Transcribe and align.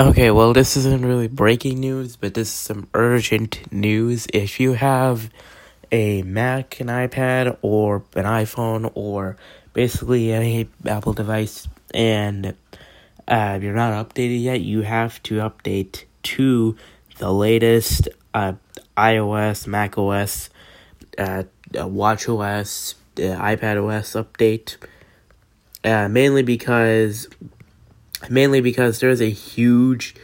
Okay, 0.00 0.30
well, 0.30 0.54
this 0.54 0.78
isn't 0.78 1.04
really 1.04 1.28
breaking 1.28 1.78
news, 1.78 2.16
but 2.16 2.32
this 2.32 2.48
is 2.48 2.54
some 2.54 2.88
urgent 2.94 3.70
news. 3.70 4.26
If 4.32 4.58
you 4.58 4.72
have 4.72 5.28
a 5.92 6.22
Mac, 6.22 6.80
an 6.80 6.86
iPad, 6.86 7.58
or 7.60 7.96
an 8.14 8.24
iPhone, 8.24 8.90
or 8.94 9.36
basically 9.74 10.32
any 10.32 10.70
Apple 10.86 11.12
device, 11.12 11.68
and 11.92 12.54
uh, 13.28 13.58
you're 13.60 13.74
not 13.74 14.08
updated 14.08 14.42
yet, 14.42 14.62
you 14.62 14.80
have 14.80 15.22
to 15.24 15.34
update 15.40 16.04
to 16.22 16.76
the 17.18 17.30
latest 17.30 18.08
uh, 18.32 18.54
iOS, 18.96 19.66
Mac 19.66 19.98
OS, 19.98 20.48
uh, 21.18 21.42
Watch 21.74 22.26
OS, 22.26 22.94
uh, 23.18 23.20
iPad 23.20 23.86
OS 23.86 24.14
update. 24.14 24.78
Uh, 25.84 26.08
mainly 26.08 26.42
because 26.42 27.28
mainly 28.28 28.60
because 28.60 29.00
there's 29.00 29.20
a 29.20 29.30
huge 29.30 30.14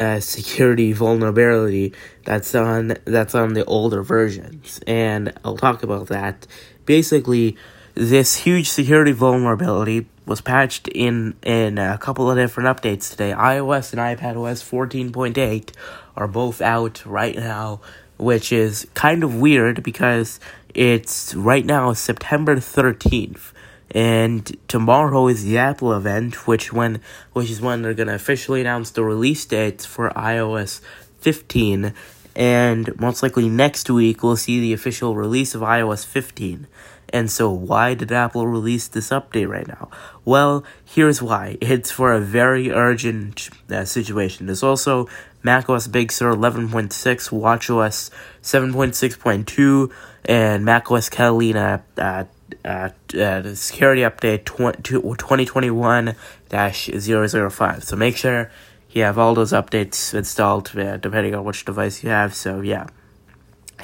uh, 0.00 0.20
security 0.20 0.92
vulnerability 0.92 1.92
that's 2.24 2.54
on 2.54 2.96
that's 3.04 3.34
on 3.34 3.54
the 3.54 3.64
older 3.64 4.02
versions, 4.02 4.80
and 4.86 5.32
I'll 5.44 5.56
talk 5.56 5.82
about 5.82 6.08
that. 6.08 6.46
Basically, 6.84 7.56
this 7.94 8.36
huge 8.36 8.68
security 8.68 9.12
vulnerability 9.12 10.06
was 10.26 10.40
patched 10.40 10.88
in 10.88 11.34
in 11.42 11.78
a 11.78 11.98
couple 11.98 12.30
of 12.30 12.36
different 12.36 12.68
updates 12.68 13.10
today. 13.10 13.32
iOS 13.32 13.92
and 13.92 14.00
iPadOS 14.00 14.62
14.8 14.64 15.70
are 16.16 16.28
both 16.28 16.60
out 16.60 17.04
right 17.06 17.36
now, 17.36 17.80
which 18.18 18.52
is 18.52 18.86
kind 18.94 19.22
of 19.22 19.36
weird 19.36 19.82
because 19.82 20.40
it's 20.74 21.34
right 21.34 21.64
now 21.64 21.92
September 21.92 22.56
13th 22.56 23.52
and 23.90 24.56
tomorrow 24.68 25.28
is 25.28 25.44
the 25.44 25.58
Apple 25.58 25.92
event, 25.92 26.46
which 26.46 26.72
when 26.72 27.00
which 27.32 27.50
is 27.50 27.60
when 27.60 27.82
they're 27.82 27.94
gonna 27.94 28.14
officially 28.14 28.60
announce 28.60 28.90
the 28.90 29.04
release 29.04 29.44
dates 29.44 29.84
for 29.84 30.10
iOS 30.10 30.80
15, 31.20 31.94
and 32.36 33.00
most 33.00 33.22
likely 33.22 33.48
next 33.48 33.88
week 33.90 34.22
we'll 34.22 34.36
see 34.36 34.60
the 34.60 34.72
official 34.72 35.14
release 35.14 35.54
of 35.54 35.62
iOS 35.62 36.04
15. 36.04 36.66
And 37.14 37.30
so, 37.30 37.48
why 37.48 37.94
did 37.94 38.10
Apple 38.10 38.48
release 38.48 38.88
this 38.88 39.10
update 39.10 39.48
right 39.48 39.68
now? 39.68 39.88
Well, 40.24 40.64
here's 40.84 41.22
why. 41.22 41.58
It's 41.60 41.92
for 41.92 42.12
a 42.12 42.18
very 42.18 42.72
urgent 42.72 43.50
uh, 43.70 43.84
situation. 43.84 44.46
There's 44.46 44.64
also 44.64 45.08
macOS 45.44 45.86
Big 45.86 46.10
Sur 46.10 46.34
11.6, 46.34 46.90
WatchOS 47.30 48.10
7.6.2, 48.42 49.92
and 50.24 50.64
macOS 50.64 51.08
Catalina 51.08 51.84
uh, 51.96 52.24
uh, 52.64 52.90
uh, 53.18 53.54
security 53.54 54.02
update 54.02 54.44
2021 54.44 56.14
005. 56.50 57.84
So 57.84 57.96
make 57.96 58.16
sure 58.16 58.50
you 58.90 59.02
have 59.02 59.18
all 59.18 59.34
those 59.34 59.52
updates 59.52 60.14
installed 60.14 60.76
uh, 60.78 60.96
depending 60.98 61.34
on 61.34 61.44
which 61.44 61.64
device 61.64 62.02
you 62.02 62.10
have. 62.10 62.34
So, 62.34 62.60
yeah. 62.60 62.86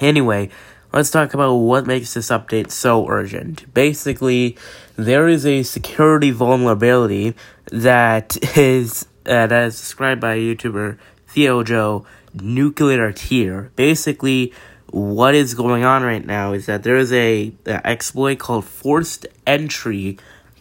Anyway, 0.00 0.50
let's 0.92 1.10
talk 1.10 1.34
about 1.34 1.54
what 1.54 1.86
makes 1.86 2.14
this 2.14 2.28
update 2.28 2.70
so 2.70 3.08
urgent. 3.08 3.72
Basically, 3.74 4.56
there 4.96 5.28
is 5.28 5.44
a 5.44 5.62
security 5.62 6.30
vulnerability 6.30 7.34
that 7.66 8.36
is 8.56 9.06
uh, 9.26 9.46
that 9.46 9.64
is 9.64 9.78
described 9.78 10.20
by 10.20 10.38
YouTuber 10.38 10.98
Theo 11.26 11.62
Joe 11.62 12.06
Nuclear 12.34 13.12
Tier. 13.12 13.72
Basically, 13.76 14.52
what 14.90 15.34
is 15.34 15.54
going 15.54 15.84
on 15.84 16.02
right 16.02 16.24
now 16.24 16.52
is 16.52 16.66
that 16.66 16.82
there 16.82 16.96
is 16.96 17.12
a, 17.12 17.52
a 17.66 17.86
exploit 17.86 18.38
called 18.38 18.64
forced 18.64 19.26
entry, 19.46 20.18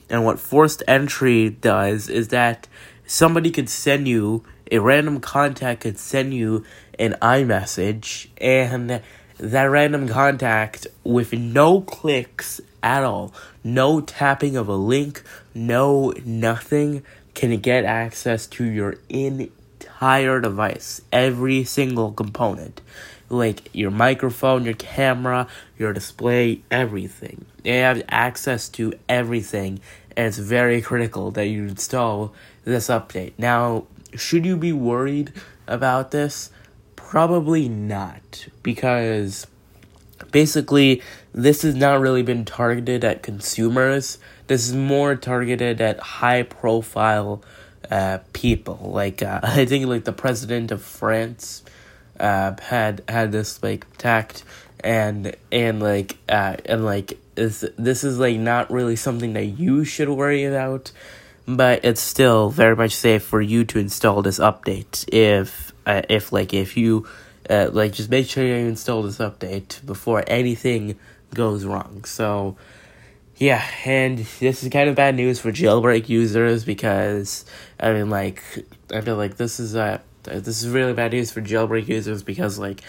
and 0.10 0.24
what 0.24 0.40
forced 0.40 0.84
entry 0.88 1.50
does 1.50 2.10
is 2.10 2.28
that 2.28 2.68
somebody 3.08 3.50
could 3.50 3.70
send 3.70 4.08
you 4.08 4.44
a 4.72 4.78
random 4.78 5.20
contact 5.20 5.82
could 5.82 5.98
send 5.98 6.34
you 6.34 6.64
an 7.00 7.16
iMessage, 7.22 8.28
and 8.38 9.02
that 9.40 9.64
random 9.64 10.08
contact 10.08 10.86
with 11.04 11.34
no 11.34 11.82
clicks 11.82 12.62
at 12.84 13.04
all, 13.04 13.34
no 13.64 14.00
tapping 14.02 14.56
of 14.56 14.68
a 14.68 14.76
link, 14.76 15.24
no 15.56 16.14
nothing, 16.24 17.04
can 17.34 17.58
get 17.60 17.84
access 17.84 18.46
to 18.46 18.64
your 18.64 18.98
entire 19.10 20.40
device, 20.40 21.02
every 21.12 21.64
single 21.64 22.12
component 22.12 22.82
like 23.30 23.70
your 23.74 23.92
microphone, 23.92 24.66
your 24.66 24.74
camera, 24.74 25.48
your 25.78 25.94
display, 25.94 26.62
everything. 26.72 27.46
They 27.64 27.78
have 27.78 28.04
access 28.10 28.70
to 28.70 28.94
everything, 29.08 29.80
and 30.16 30.28
it's 30.28 30.38
very 30.38 30.82
critical 30.82 31.32
that 31.32 31.48
you 31.48 31.64
install 31.64 32.34
this 32.64 32.88
update. 32.88 33.34
Now, 33.38 33.86
should 34.16 34.46
you 34.46 34.58
be 34.58 34.74
worried 34.74 35.34
about 35.68 36.12
this? 36.12 36.52
Probably 36.96 37.70
not, 37.70 38.48
because 38.64 39.48
basically, 40.32 41.02
this 41.34 41.62
has 41.62 41.76
not 41.76 42.00
really 42.00 42.24
been 42.24 42.46
targeted 42.46 43.04
at 43.04 43.24
consumers. 43.24 44.18
This 44.48 44.68
is 44.68 44.76
more 44.76 45.16
targeted 45.16 45.82
at 45.82 46.00
high 46.00 46.44
profile 46.44 47.44
uh, 47.90 48.20
people. 48.34 48.92
Like, 48.94 49.22
uh, 49.22 49.40
I 49.44 49.66
think, 49.66 49.86
like 49.88 50.06
the 50.06 50.14
president 50.14 50.72
of 50.72 50.82
France 50.82 51.64
uh, 52.20 52.56
had 52.62 53.04
had 53.08 53.32
this 53.32 53.62
like 53.64 53.86
tact 53.98 54.44
and 54.82 55.36
and 55.52 55.82
like 55.82 56.18
uh, 56.28 56.56
and 56.66 56.86
like 56.86 57.20
is 57.36 57.66
this 57.78 58.04
is 58.04 58.20
like 58.20 58.38
not 58.38 58.72
really 58.72 58.96
something 58.96 59.34
that 59.34 59.46
you 59.46 59.84
should 59.84 60.10
worry 60.10 60.44
about 60.44 60.92
but 61.48 61.84
it's 61.84 62.02
still 62.02 62.50
very 62.50 62.76
much 62.76 62.96
safe 62.96 63.24
for 63.24 63.42
you 63.42 63.64
to 63.66 63.80
install 63.80 64.22
this 64.22 64.40
update 64.40 65.08
if 65.12 65.72
uh, 65.86 66.02
if 66.10 66.32
like 66.32 66.54
if 66.54 66.78
you 66.78 67.08
uh, 67.50 67.70
like 67.72 67.94
just 67.94 68.10
make 68.10 68.28
sure 68.28 68.46
you 68.46 68.54
install 68.54 69.02
this 69.02 69.18
update 69.18 69.84
before 69.86 70.24
anything 70.28 70.98
goes 71.34 71.66
wrong. 71.66 72.04
So 72.04 72.56
yeah 73.40 73.66
and 73.86 74.18
this 74.40 74.64
is 74.64 74.70
kind 74.70 74.90
of 74.90 74.96
bad 74.96 75.16
news 75.16 75.40
for 75.40 75.52
jailbreak 75.52 76.10
users 76.10 76.66
because 76.66 77.46
i 77.80 77.94
mean 77.94 78.10
like 78.10 78.44
i 78.94 79.00
feel 79.00 79.16
like 79.16 79.38
this 79.38 79.62
is 79.62 79.76
a 79.76 80.02
this 80.24 80.62
is 80.64 80.70
really 80.70 80.94
bad 80.94 81.12
news 81.12 81.32
for 81.32 81.42
jailbreak 81.42 81.88
users 81.88 82.24
because 82.24 82.60
like 82.60 82.82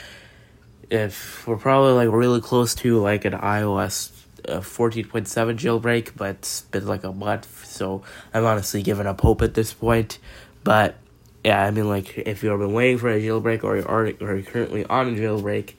if 0.91 1.47
we're 1.47 1.57
probably 1.57 1.93
like 1.93 2.15
really 2.15 2.41
close 2.41 2.75
to 2.77 2.99
like 2.99 3.25
an 3.25 3.33
iOS 3.35 4.11
uh, 4.49 4.61
14.7 4.61 5.27
jailbreak, 5.57 6.17
but 6.17 6.31
it's 6.37 6.63
been 6.63 6.87
like 6.87 7.05
a 7.05 7.13
month, 7.13 7.65
so 7.67 8.03
I'm 8.35 8.45
honestly 8.45 8.83
giving 8.83 9.07
up 9.07 9.21
hope 9.21 9.43
at 9.43 9.55
this 9.55 9.73
point. 9.73 10.19
But 10.65 10.97
yeah, 11.45 11.65
I 11.65 11.71
mean, 11.71 11.89
like 11.89 12.19
if 12.19 12.43
you've 12.43 12.59
been 12.59 12.73
waiting 12.73 12.99
for 12.99 13.09
a 13.09 13.21
jailbreak 13.21 13.65
or 13.65 13.77
you're, 13.77 13.89
or 13.89 14.07
you're 14.37 14.43
currently 14.43 14.85
on 14.87 15.09
a 15.09 15.13
jailbreak, 15.13 15.75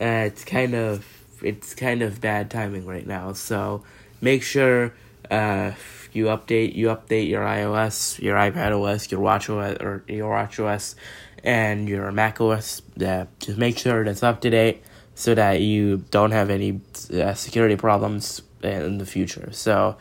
uh, 0.00 0.26
it's 0.26 0.44
kind 0.44 0.74
of 0.74 1.06
it's 1.42 1.74
kind 1.74 2.02
of 2.02 2.20
bad 2.20 2.50
timing 2.50 2.86
right 2.86 3.06
now. 3.06 3.32
So 3.32 3.84
make 4.20 4.42
sure 4.42 4.92
uh, 5.30 5.72
you 6.12 6.26
update 6.26 6.74
you 6.74 6.88
update 6.88 7.28
your 7.28 7.42
iOS, 7.42 8.20
your 8.20 8.36
iPad 8.36 8.72
OS, 8.78 9.10
your 9.10 9.20
Watch 9.20 9.48
OS, 9.50 9.76
or 9.80 10.04
your 10.08 10.30
Watch 10.30 10.58
OS, 10.58 10.96
and 11.44 11.88
your 11.88 12.10
Mac 12.12 12.40
OS. 12.40 12.82
Uh, 13.00 13.26
just 13.38 13.58
make 13.58 13.78
sure 13.78 14.04
that's 14.04 14.22
up 14.22 14.40
to 14.42 14.50
date 14.50 14.82
so 15.14 15.34
that 15.34 15.60
you 15.60 15.98
don't 16.10 16.30
have 16.30 16.50
any 16.50 16.80
uh, 17.12 17.34
security 17.34 17.76
problems 17.76 18.42
in 18.62 18.98
the 18.98 19.06
future. 19.06 19.50
So, 19.52 19.96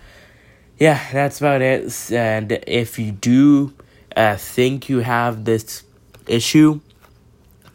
yeah, 0.77 1.11
that's 1.11 1.39
about 1.39 1.61
it. 1.61 2.11
And 2.11 2.51
if 2.67 2.97
you 2.99 3.11
do 3.11 3.73
uh, 4.15 4.37
think 4.37 4.89
you 4.89 4.99
have 4.99 5.45
this 5.45 5.83
issue, 6.27 6.79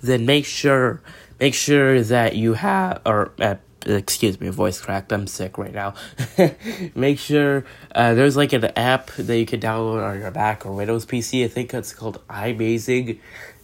then 0.02 0.26
make 0.26 0.44
sure 0.44 1.00
make 1.40 1.54
sure 1.54 2.02
that 2.02 2.36
you 2.36 2.54
have 2.54 3.00
or 3.04 3.32
uh, 3.40 3.56
excuse 3.86 4.40
me, 4.40 4.48
voice 4.48 4.80
cracked. 4.80 5.12
I'm 5.12 5.26
sick 5.26 5.58
right 5.58 5.72
now. 5.72 5.94
Make 6.94 7.18
sure 7.18 7.64
uh, 7.94 8.14
there's 8.14 8.36
like 8.36 8.52
an 8.52 8.64
app 8.76 9.10
that 9.12 9.38
you 9.38 9.46
can 9.46 9.60
download 9.60 10.02
on 10.02 10.20
your 10.20 10.30
Mac 10.30 10.66
or 10.66 10.72
Windows 10.72 11.06
PC. 11.06 11.44
I 11.44 11.48
think 11.48 11.72
it's 11.74 11.92
called 11.92 12.26
iMazing, 12.28 13.18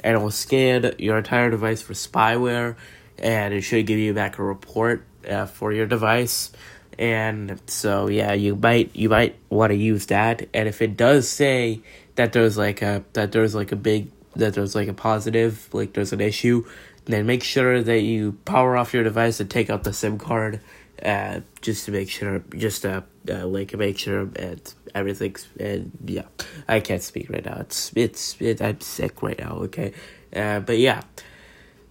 and 0.04 0.16
it 0.16 0.18
will 0.20 0.30
scan 0.30 0.94
your 0.98 1.18
entire 1.18 1.50
device 1.50 1.82
for 1.82 1.94
spyware, 1.94 2.76
and 3.18 3.54
it 3.54 3.62
should 3.62 3.86
give 3.86 3.98
you 3.98 4.14
back 4.14 4.38
a 4.38 4.42
report 4.42 5.04
uh, 5.28 5.46
for 5.46 5.72
your 5.72 5.86
device. 5.86 6.52
And 6.98 7.60
so 7.66 8.08
yeah, 8.08 8.32
you 8.34 8.56
might 8.56 8.94
you 8.94 9.08
might 9.08 9.36
want 9.48 9.70
to 9.70 9.76
use 9.76 10.06
that. 10.06 10.48
And 10.52 10.68
if 10.68 10.82
it 10.82 10.96
does 10.96 11.28
say 11.28 11.80
that 12.16 12.32
there's 12.32 12.58
like 12.58 12.82
a 12.82 13.04
that 13.14 13.32
there's 13.32 13.54
like 13.54 13.72
a 13.72 13.76
big 13.76 14.10
that 14.36 14.54
there's 14.54 14.74
like 14.74 14.88
a 14.88 14.92
positive 14.92 15.68
like 15.72 15.92
there's 15.94 16.12
an 16.12 16.20
issue 16.20 16.64
then 17.06 17.26
make 17.26 17.42
sure 17.42 17.82
that 17.82 18.00
you 18.00 18.32
power 18.44 18.76
off 18.76 18.94
your 18.94 19.04
device 19.04 19.40
and 19.40 19.50
take 19.50 19.70
out 19.70 19.84
the 19.84 19.92
SIM 19.92 20.18
card, 20.18 20.60
uh, 21.04 21.40
just 21.60 21.86
to 21.86 21.92
make 21.92 22.10
sure, 22.10 22.42
just 22.56 22.82
to 22.82 23.04
uh, 23.28 23.46
like 23.46 23.76
make 23.76 23.98
sure 23.98 24.28
and 24.36 24.74
everything's 24.94 25.48
and 25.58 25.92
yeah, 26.04 26.26
I 26.68 26.80
can't 26.80 27.02
speak 27.02 27.30
right 27.30 27.44
now. 27.44 27.58
It's 27.60 27.92
it's 27.96 28.40
it, 28.40 28.62
I'm 28.62 28.80
sick 28.80 29.22
right 29.22 29.38
now. 29.38 29.52
Okay, 29.64 29.92
uh, 30.34 30.60
but 30.60 30.78
yeah. 30.78 31.02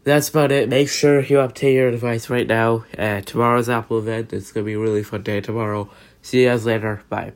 That's 0.06 0.30
about 0.30 0.52
it. 0.52 0.70
Make 0.70 0.90
sure 0.90 1.20
you 1.22 1.38
update 1.38 1.74
your 1.74 1.92
device 1.92 2.30
right 2.30 2.48
now. 2.48 2.86
Uh, 2.98 3.20
tomorrow's 3.20 3.68
Apple 3.68 4.00
event. 4.00 4.32
It's 4.32 4.52
gonna 4.52 4.66
be 4.66 4.74
a 4.74 4.80
really 4.80 5.04
fun 5.04 5.24
day 5.24 5.42
tomorrow. 5.42 5.90
See 6.22 6.44
you 6.44 6.50
guys 6.50 6.66
later. 6.66 7.04
Bye. 7.10 7.34